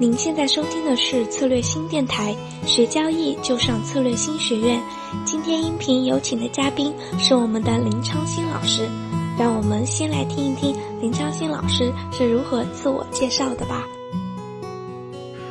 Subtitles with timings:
[0.00, 2.32] 您现在收听的是策略新电台，
[2.64, 4.80] 学交易就上策略新学院。
[5.24, 8.88] 今天音频有请的嘉宾是我们的林昌新老师，
[9.36, 13.84] 让我们先来听一听林昌新老师是如何自我介绍的吧。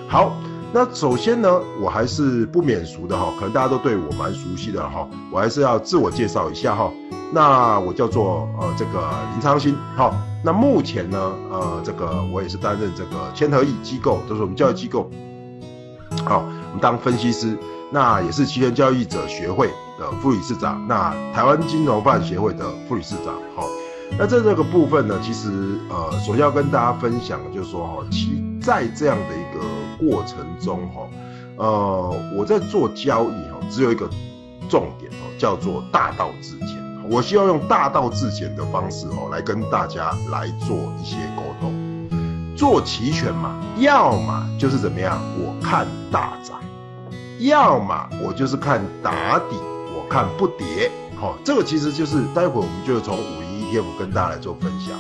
[0.08, 0.32] 好，
[0.72, 6.90] 那首先呢，我还是不免俗的哈，可能大家都对我蛮熟悉的哈，我还是要自我介绍一下哈。
[7.34, 10.10] 那我叫做呃这个林昌新，哈。
[10.48, 11.20] 那目前呢，
[11.52, 15.12] 呃，这个我也是担任这个千和益机构，就是我们教育机构，
[16.24, 17.58] 好，我们当分析师，
[17.92, 19.68] 那也是期权交易者学会
[20.00, 23.68] 的副理事长，那台湾金融办协会的副理事长，好，
[24.18, 25.50] 那在这个部分呢，其实
[25.90, 31.02] 呃，首先要跟大家分享，就是说哈，其在这样的一个过程中哈，
[31.58, 34.10] 呃，我在做交易哈，只有一个
[34.70, 36.87] 重点哦，叫做大道至简。
[37.10, 41.74] 我需要用大道至简的方式哦，来跟大家来做一些沟通。
[42.56, 46.58] 做期权嘛，要么就是怎么样，我看大涨；
[47.40, 49.56] 要么我就是看打底，
[49.96, 50.92] 我看不跌。
[51.16, 54.98] 好，这个其实就是待会我们就从五一 ETF 跟大家来做分享。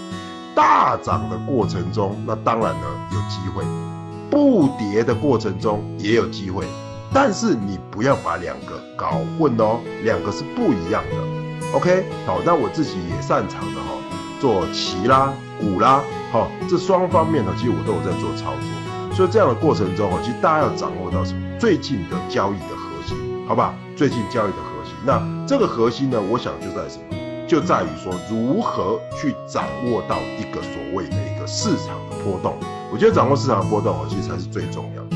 [0.56, 3.64] 大涨的过程中，那当然呢有机会；
[4.30, 6.66] 不跌的过程中也有机会。
[7.14, 11.37] 但是你不要把两个搞混哦，两个是不一样的。
[11.74, 13.98] OK，好，那我自己也擅长的哈，
[14.40, 16.02] 做棋啦、股啦，
[16.32, 19.16] 好，这双方面呢，其实我都有在做操作。
[19.16, 21.42] 所以这样的过程中哈，其实大家要掌握到什么？
[21.60, 23.74] 最近的交易的核心，好吧？
[23.96, 27.18] 最近交易的核心，那这个核心呢，我想就在什么？
[27.48, 32.56] 就在于说如何去掌握到一个所谓的一个市场的波动。
[32.92, 35.10] 我觉得掌握市场的波动哦，其实才是最重要的。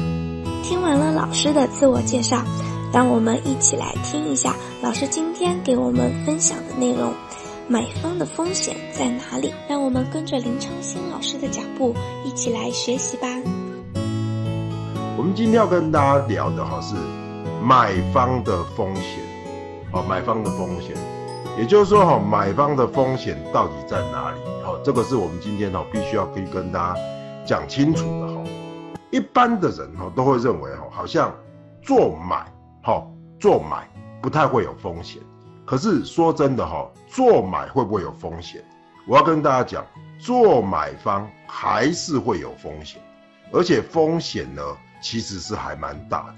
[0.63, 2.37] 听完了老师的自我介绍。
[2.93, 7.13] 让我们一起来听一下老师今天给我们分享的内容：
[7.65, 9.53] 买方的风险在哪里？
[9.69, 13.27] 让我们跟着林昌新老师的脚步一起来学习吧。
[15.17, 16.95] 我们今天要跟大家聊的哈是
[17.63, 19.23] 买方的风险，
[19.89, 20.93] 好，买方的风险，
[21.57, 24.37] 也就是说哈，买方的风险到底在哪里？
[24.65, 26.99] 好，这个是我们今天哈必须要可以跟大家
[27.45, 28.41] 讲清楚的哈。
[29.11, 31.33] 一般的人哈都会认为哈，好像
[31.81, 32.50] 做买。
[32.83, 33.87] 好，做买
[34.21, 35.21] 不太会有风险，
[35.65, 38.63] 可是说真的哈，做买会不会有风险？
[39.07, 39.85] 我要跟大家讲，
[40.19, 42.99] 做买方还是会有风险，
[43.51, 44.63] 而且风险呢
[44.99, 46.35] 其实是还蛮大的。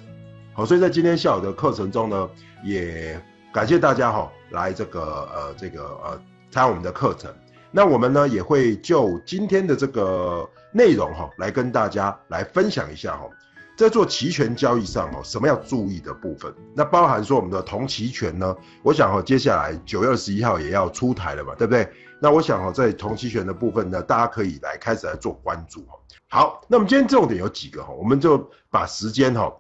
[0.54, 2.30] 好，所以在今天下午的课程中呢，
[2.64, 3.18] 也
[3.54, 5.02] 感谢大家哈来这个
[5.34, 6.12] 呃这个呃
[6.52, 7.34] 参加我们的课程。
[7.72, 13.30] 那我们呢也会就今天的这个内容哈来跟大家来分享一下哈。
[13.76, 16.54] 在做期权交易上哦，什么要注意的部分？
[16.76, 18.56] 那包含说我们的同期权呢？
[18.84, 21.92] 我想哦，接下来九月二十一号也要出台了嘛，对不对？
[22.20, 25.98] 那我想哦，在同期权的部分呢，大家可以来开始来做关注哈。
[26.30, 29.52] 好，那么今天重点有几个哈，我们就把时间哈，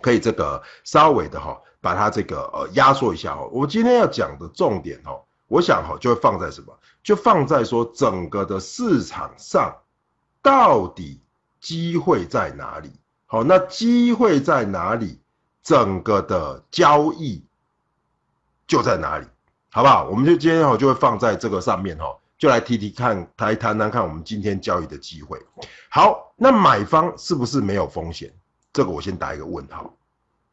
[0.00, 3.48] 可以这个稍微的哈，把它这个呃压缩一下哈。
[3.52, 5.12] 我今天要讲的重点哈，
[5.46, 6.76] 我想哈就会放在什么？
[7.04, 9.72] 就放在说整个的市场上
[10.42, 11.22] 到底。
[11.60, 12.90] 机会在哪里？
[13.26, 15.20] 好，那机会在哪里？
[15.62, 17.44] 整个的交易
[18.66, 19.26] 就在哪里，
[19.70, 20.08] 好不好？
[20.08, 25.38] 我们就今天哈就会放在这个上面哈，就来提提看，来谈谈看我们今天交易的机会。
[25.90, 28.32] 好，那买方是不是没有风险？
[28.72, 29.92] 这个我先打一个问号。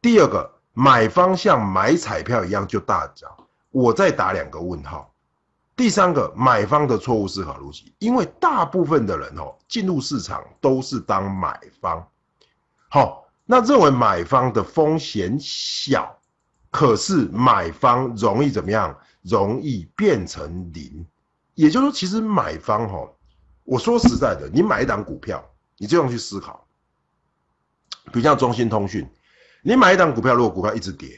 [0.02, 3.30] 第二个，买方像买彩票一样就大涨，
[3.70, 5.10] 我再打两个问号。
[5.76, 12.08] 第三个买方的错误思考逻辑，因为大部分的人哦进入市场都是当买方，
[12.88, 16.18] 好，那认为买方的风险小，
[16.70, 18.98] 可是买方容易怎么样？
[19.20, 21.04] 容易变成零，
[21.54, 23.12] 也就是说，其实买方哈，
[23.64, 25.44] 我说实在的，你买一档股票，
[25.76, 26.64] 你这样去思考，
[28.12, 29.04] 比如像中兴通讯，
[29.62, 31.08] 你买一档股票，如果股票一直跌，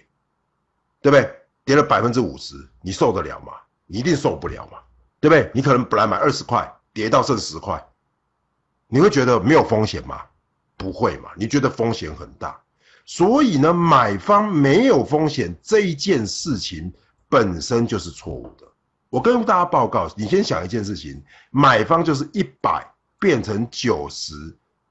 [1.02, 1.30] 对不对？
[1.66, 3.52] 跌了百分之五十，你受得了吗？
[3.90, 4.78] 你一定受不了嘛，
[5.18, 5.50] 对不对？
[5.54, 7.82] 你可能本来买二十块，跌到剩十块，
[8.86, 10.20] 你会觉得没有风险吗？
[10.76, 11.30] 不会嘛？
[11.36, 12.60] 你觉得风险很大，
[13.06, 16.92] 所以呢，买方没有风险这一件事情
[17.30, 18.66] 本身就是错误的。
[19.08, 22.86] 我跟大家报告，你先想一件事情：买方就是一百
[23.18, 24.34] 变成九十，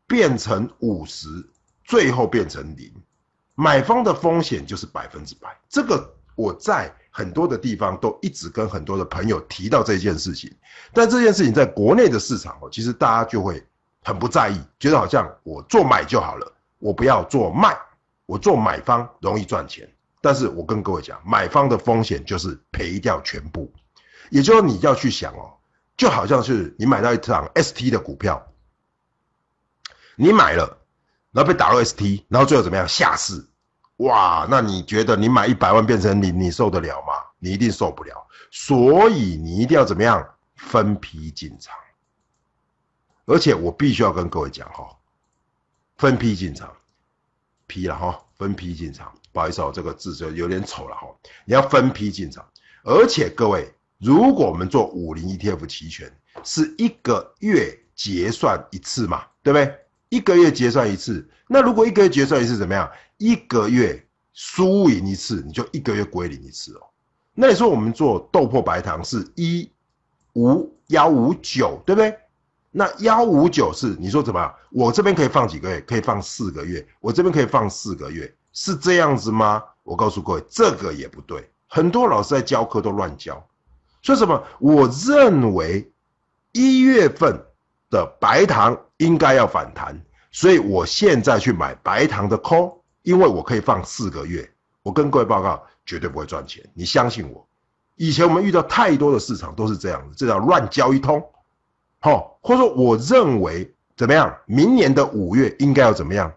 [0.08, 1.28] 变成五十，
[1.84, 2.92] 最后变成零，
[3.54, 5.56] 买方的风险就是百分之百。
[5.70, 6.92] 这个我在。
[7.18, 10.56] 很多的地方都一直跟很多的朋友提到这件事情，
[10.94, 13.66] 但这件事情在国内的市场哦，其实大家就会
[14.04, 17.76] 很不在意，觉得好像我做买就好了，我不要做卖，
[18.28, 19.92] 我做买方容易赚钱。
[20.22, 23.74] 但是我跟各位讲，买方的风险就是赔掉全部，
[24.30, 25.58] 也就是你要去想哦，
[25.98, 28.46] 就好像是你买到一场 ST 的股票，
[30.16, 30.78] 你买了，
[31.32, 33.47] 然后被打入 ST，然后最后怎么样下市？
[33.98, 37.14] 哇，那你觉得你买一百万变成零，你受得了吗？
[37.40, 38.28] 你一定受不了。
[38.52, 41.76] 所以你一定要怎么样分批进场。
[43.26, 44.88] 而且我必须要跟各位讲哈，
[45.98, 46.72] 分批进场，
[47.66, 49.12] 批了哈，分批进场。
[49.34, 51.08] 不好意思哦，这个字就有点丑了哈。
[51.46, 52.48] 你要分批进场，
[52.84, 56.12] 而且各位，如果我们做五零 ETF 期权，
[56.44, 59.76] 是一个月结算一次嘛，对不对？
[60.10, 62.90] 一个月结算一次，那如果一个月结算一次怎么样？
[63.18, 66.82] 一个月输赢一次，你就一个月归零一次哦。
[67.34, 69.70] 那你说我们做豆粕白糖是一
[70.34, 72.16] 五幺五九，对不对？
[72.72, 74.54] 那幺五九是你说怎么样？
[74.72, 75.82] 我这边可以放几个月？
[75.82, 76.86] 可以放四个月。
[77.00, 78.32] 我这边可以放四个月。
[78.54, 79.64] 是这样子吗？
[79.84, 81.48] 我告诉各位，这个也不对。
[81.68, 83.48] 很多老师在教课都乱教，
[84.02, 84.44] 说什么？
[84.60, 85.92] 我认为
[86.54, 87.46] 一月份
[87.90, 92.77] 的白糖应该要反弹，所以我现在去买白糖的 call，
[93.08, 94.52] 因为我可以放四个月。
[94.84, 96.62] 我跟各位报告，绝对不会赚钱。
[96.74, 97.48] 你相信我，
[97.96, 101.26] 以前我们遇到太多的市场都是这样子，这叫乱交一通。
[102.00, 104.38] 好，或者说我认为怎么样？
[104.46, 106.34] 明年的五月应该要怎么样？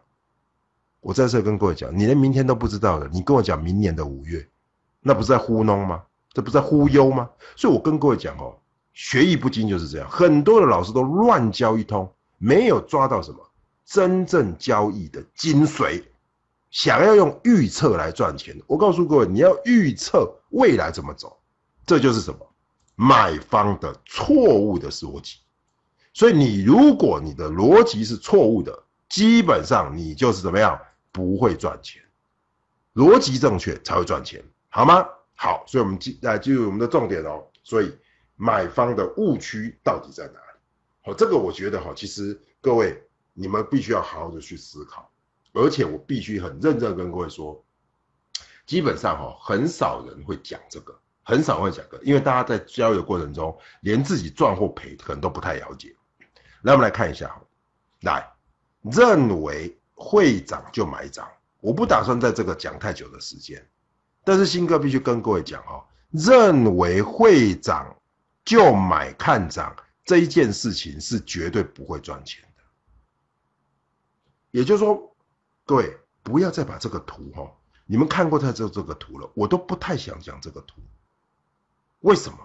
[1.01, 4.47] 我在这跟各位讲，你连明天都不知道的，你跟我讲明年的五月，
[5.01, 6.03] 那不是在糊弄吗？
[6.33, 7.29] 这不是在忽悠吗？
[7.57, 8.55] 所以我跟各位讲哦，
[8.93, 12.09] 学艺不精就是这样，很多的老师都乱教一通，
[12.39, 13.39] 没有抓到什么
[13.85, 16.05] 真正交易的精髓。
[16.71, 21.41] 想要用预测来赚钱，我告诉各位，你要预测未来怎么走，
[21.85, 22.55] 这就是什么
[22.95, 25.39] 买方的错误的逻辑。
[26.13, 30.81] 所以你如果你的逻辑是错误的，基本上你就是怎么样？
[31.13, 32.01] 不会赚钱，
[32.95, 35.05] 逻辑正确才会赚钱，好吗？
[35.35, 37.45] 好，所以我们进来进入我们的重点哦。
[37.65, 37.93] 所以
[38.37, 40.59] 买方的误区到底在哪里？
[41.03, 43.03] 好，这个我觉得哈，其实各位
[43.33, 45.11] 你们必须要好好的去思考，
[45.53, 47.65] 而且我必须很认真跟各位说，
[48.67, 55.95] 基本上哈，很少人会讲这个，很少会讲个，因为大家在交易的过程中，连自己赚或赔可能都不太了解。
[56.63, 57.43] 来，我们来看一下哈，
[58.03, 58.33] 来
[58.83, 59.77] 认为。
[60.03, 61.29] 会涨就买涨，
[61.61, 63.63] 我不打算在这个讲太久的时间，
[64.25, 67.95] 但是新哥必须跟各位讲哦，认为会涨
[68.43, 69.77] 就买看涨
[70.07, 72.63] 这一件事情是绝对不会赚钱的。
[74.53, 75.10] 也就是说，
[75.71, 77.49] 各位不要再把这个图哈，
[77.87, 80.81] 你们看过他这这个图了，我都不太想讲这个图。
[82.01, 82.39] 为什么？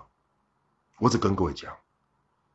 [0.99, 1.75] 我只跟各位讲，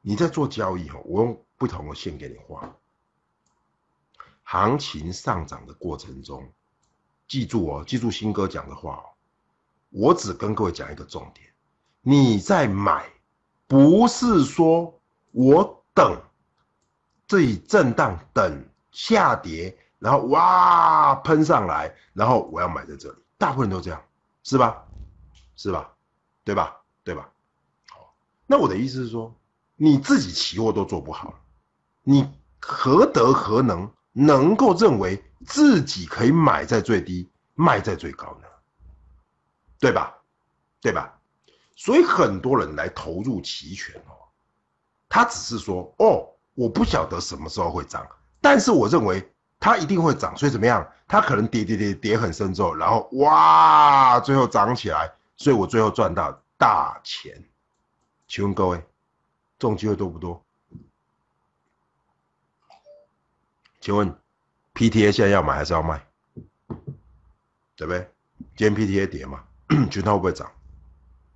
[0.01, 2.73] 你在做交易哈，我用不同的线给你画。
[4.45, 6.49] 行情上涨的过程中，
[7.27, 9.05] 记住哦，记住新哥讲的话哦。
[9.89, 11.49] 我只跟各位讲一个重点：
[12.01, 13.11] 你在买，
[13.67, 15.01] 不是说
[15.33, 16.23] 我等
[17.27, 23.19] 这里震荡，等下跌，然后哇喷上来，然后我要买在这里。
[23.39, 24.03] 大部分人都这样，
[24.43, 24.85] 是吧？
[25.55, 25.93] 是吧？
[26.43, 26.77] 对吧？
[27.05, 27.31] 对吧？
[27.89, 28.13] 好，
[28.47, 29.33] 那我的意思是说，
[29.77, 31.33] 你自己期货都做不好，
[32.03, 32.29] 你
[32.61, 33.89] 何德何能？
[34.13, 38.49] 能够认为自己可以买在最低，卖在最高呢？
[39.79, 40.13] 对吧？
[40.81, 41.17] 对吧？
[41.77, 44.13] 所以很多人来投入期权哦，
[45.09, 48.07] 他只是说哦，我不晓得什么时候会涨，
[48.41, 50.85] 但是我认为它一定会涨，所以怎么样？
[51.07, 57.45] 它可能跌跌跌跌很深之后，然后哇，最后涨起来，所以我最后赚到大钱。
[58.27, 58.79] 请问各位，
[59.59, 60.43] 这种机会多不多？
[63.81, 64.15] 请问
[64.75, 66.07] ，PTA 现在要买还是要卖？
[67.77, 68.11] 对不对？
[68.57, 69.45] 今天 PTA 跌嘛，
[69.91, 70.51] 群它会不会涨？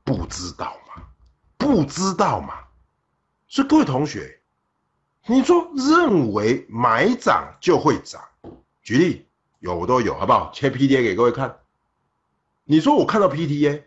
[0.04, 1.02] 不知道嘛，
[1.56, 2.54] 不知道嘛。
[3.48, 4.40] 所以各位同学，
[5.26, 8.22] 你说认为买涨就会涨？
[8.82, 9.26] 举例
[9.60, 10.50] 有我都有，好不好？
[10.52, 11.60] 切 PTA 给各位看。
[12.64, 13.84] 你说我看到 PTA，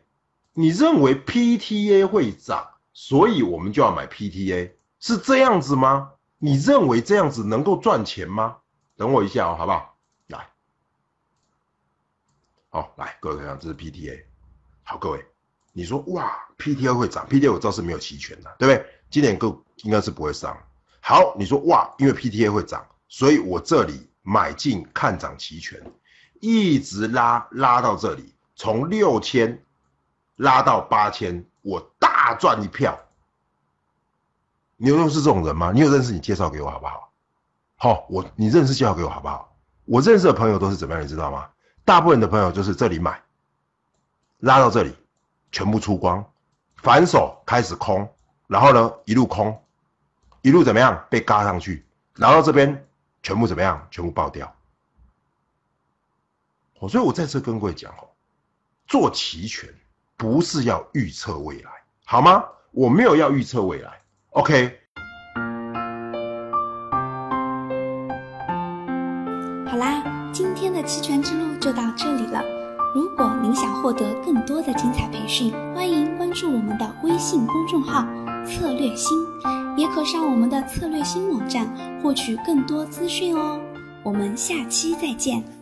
[0.53, 6.11] 你认为 PTA 会涨，所以我们就要买 PTA，是这样子吗？
[6.39, 8.57] 你认为这样子能够赚钱吗？
[8.95, 9.95] 等我一下哦，好不好？
[10.27, 10.49] 来，
[12.69, 14.23] 好来，各位看，这是 PTA。
[14.81, 15.23] 好，各位，
[15.73, 18.89] 你说哇，PTA 会涨？PTA 我知道是没有期权的，对不对？
[19.11, 20.57] 今年够应该是不会上。
[21.09, 25.81] 好，你说哇，因为 PTA 会涨，所以我这里买进看涨期权，
[26.41, 29.63] 一直拉拉到这里，从六千
[30.35, 32.99] 拉到八千，我大赚一票。
[34.75, 35.71] 你有认识这种人吗？
[35.73, 36.11] 你有认识？
[36.11, 37.09] 你介绍给我好不好？
[37.77, 39.55] 好，我你认识介绍给我好不好？
[39.85, 41.01] 我认识的朋友都是怎么样？
[41.01, 41.47] 你知道吗？
[41.85, 43.23] 大部分的朋友就是这里买，
[44.39, 44.93] 拉到这里，
[45.53, 46.29] 全部出光，
[46.75, 48.13] 反手开始空，
[48.47, 49.57] 然后呢一路空，
[50.41, 52.87] 一路怎么样被嘎上去，然后这边
[53.21, 53.85] 全部怎么样？
[53.91, 54.53] 全部爆掉。
[56.79, 58.07] 哦，所以我再次跟各位讲哦，
[58.87, 59.67] 做期权
[60.15, 61.71] 不是要预测未来，
[62.05, 62.43] 好吗？
[62.71, 63.99] 我没有要预测未来
[64.31, 64.79] ，OK。
[69.65, 72.43] 好啦，今天的期权之路就到这里了。
[72.93, 78.05] 如果您想获得更多的精彩培训，欢迎关注我们的微信公众号
[78.47, 79.17] “策略新”，
[79.77, 81.67] 也可上我们的策略新网站
[82.01, 83.59] 获取更多资讯哦。
[84.03, 85.56] 我们下期再见。